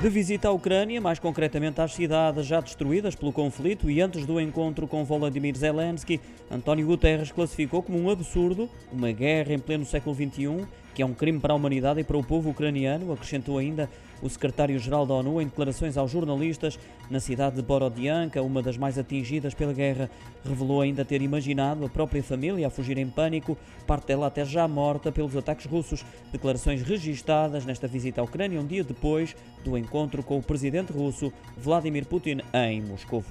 [0.00, 4.40] De visita à Ucrânia, mais concretamente às cidades já destruídas pelo conflito e antes do
[4.40, 10.14] encontro com Volodymyr Zelensky, António Guterres classificou como um absurdo uma guerra em pleno século
[10.14, 10.64] XXI,
[10.98, 13.88] que é um crime para a humanidade e para o povo ucraniano, acrescentou ainda
[14.20, 16.76] o secretário-geral da ONU em declarações aos jornalistas
[17.08, 20.10] na cidade de Borodianka, uma das mais atingidas pela guerra.
[20.44, 23.56] Revelou ainda ter imaginado a própria família a fugir em pânico,
[23.86, 26.04] parte dela até já morta pelos ataques russos.
[26.32, 31.32] Declarações registadas nesta visita à Ucrânia um dia depois do encontro com o presidente russo
[31.56, 33.22] Vladimir Putin em Moscou.